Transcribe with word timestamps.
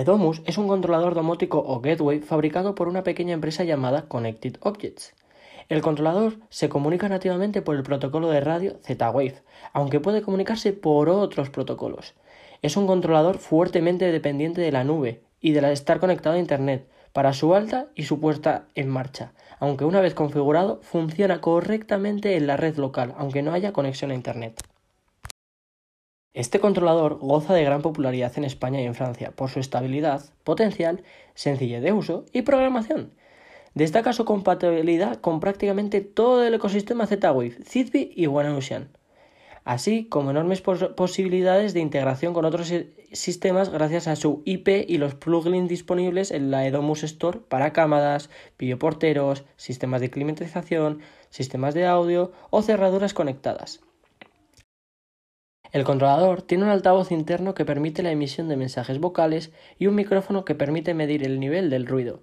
Edomus 0.00 0.40
es 0.46 0.56
un 0.56 0.66
controlador 0.66 1.14
domótico 1.14 1.58
o 1.58 1.82
gateway 1.82 2.20
fabricado 2.20 2.74
por 2.74 2.88
una 2.88 3.02
pequeña 3.02 3.34
empresa 3.34 3.64
llamada 3.64 4.08
Connected 4.08 4.56
Objects. 4.62 5.14
El 5.68 5.82
controlador 5.82 6.38
se 6.48 6.70
comunica 6.70 7.10
nativamente 7.10 7.60
por 7.60 7.76
el 7.76 7.82
protocolo 7.82 8.30
de 8.30 8.40
radio 8.40 8.78
Z-Wave, 8.82 9.42
aunque 9.74 10.00
puede 10.00 10.22
comunicarse 10.22 10.72
por 10.72 11.10
otros 11.10 11.50
protocolos. 11.50 12.14
Es 12.62 12.78
un 12.78 12.86
controlador 12.86 13.36
fuertemente 13.36 14.10
dependiente 14.10 14.62
de 14.62 14.72
la 14.72 14.84
nube 14.84 15.20
y 15.38 15.52
de 15.52 15.70
estar 15.70 16.00
conectado 16.00 16.36
a 16.36 16.40
Internet 16.40 16.88
para 17.12 17.34
su 17.34 17.54
alta 17.54 17.88
y 17.94 18.04
su 18.04 18.20
puesta 18.20 18.68
en 18.74 18.88
marcha, 18.88 19.34
aunque 19.58 19.84
una 19.84 20.00
vez 20.00 20.14
configurado 20.14 20.80
funciona 20.82 21.42
correctamente 21.42 22.36
en 22.38 22.46
la 22.46 22.56
red 22.56 22.78
local, 22.78 23.14
aunque 23.18 23.42
no 23.42 23.52
haya 23.52 23.74
conexión 23.74 24.12
a 24.12 24.14
Internet. 24.14 24.62
Este 26.32 26.60
controlador 26.60 27.18
goza 27.18 27.54
de 27.54 27.64
gran 27.64 27.82
popularidad 27.82 28.32
en 28.36 28.44
España 28.44 28.80
y 28.80 28.84
en 28.84 28.94
Francia 28.94 29.32
por 29.32 29.50
su 29.50 29.58
estabilidad, 29.60 30.22
potencial, 30.44 31.02
sencillez 31.34 31.82
de 31.82 31.92
uso 31.92 32.24
y 32.32 32.42
programación, 32.42 33.12
Destaca 33.74 34.12
su 34.12 34.24
compatibilidad 34.24 35.20
con 35.20 35.38
prácticamente 35.38 36.00
todo 36.00 36.44
el 36.44 36.54
ecosistema 36.54 37.06
Z-Wave, 37.06 37.58
Zigbee 37.64 38.12
y 38.16 38.26
OneOcean, 38.26 38.88
así 39.64 40.06
como 40.06 40.30
enormes 40.30 40.60
posibilidades 40.60 41.72
de 41.72 41.80
integración 41.80 42.34
con 42.34 42.44
otros 42.44 42.72
sistemas 43.12 43.70
gracias 43.70 44.08
a 44.08 44.16
su 44.16 44.42
IP 44.44 44.86
y 44.88 44.98
los 44.98 45.14
plugins 45.14 45.68
disponibles 45.68 46.32
en 46.32 46.50
la 46.50 46.66
Edomus 46.66 47.04
Store 47.04 47.38
para 47.48 47.72
cámaras, 47.72 48.28
videoporteros, 48.58 49.44
sistemas 49.56 50.00
de 50.00 50.10
climatización, 50.10 51.00
sistemas 51.28 51.74
de 51.74 51.86
audio 51.86 52.32
o 52.50 52.62
cerraduras 52.62 53.14
conectadas. 53.14 53.80
El 55.72 55.84
controlador 55.84 56.42
tiene 56.42 56.64
un 56.64 56.70
altavoz 56.70 57.12
interno 57.12 57.54
que 57.54 57.64
permite 57.64 58.02
la 58.02 58.10
emisión 58.10 58.48
de 58.48 58.56
mensajes 58.56 58.98
vocales 58.98 59.52
y 59.78 59.86
un 59.86 59.94
micrófono 59.94 60.44
que 60.44 60.56
permite 60.56 60.94
medir 60.94 61.24
el 61.24 61.38
nivel 61.38 61.70
del 61.70 61.86
ruido. 61.86 62.20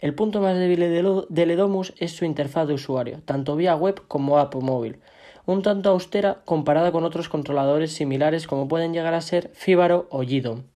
El 0.00 0.14
punto 0.14 0.40
más 0.40 0.58
débil 0.58 0.80
del 1.28 1.50
Edomus 1.52 1.94
es 1.98 2.10
su 2.10 2.24
interfaz 2.24 2.66
de 2.66 2.74
usuario, 2.74 3.20
tanto 3.24 3.54
vía 3.54 3.76
web 3.76 4.02
como 4.08 4.38
app 4.38 4.56
móvil, 4.56 4.98
un 5.46 5.62
tanto 5.62 5.90
austera 5.90 6.42
comparada 6.44 6.90
con 6.90 7.04
otros 7.04 7.28
controladores 7.28 7.92
similares 7.92 8.48
como 8.48 8.66
pueden 8.66 8.92
llegar 8.92 9.14
a 9.14 9.20
ser 9.20 9.50
Fibaro 9.54 10.08
o 10.10 10.22
GDOM. 10.24 10.71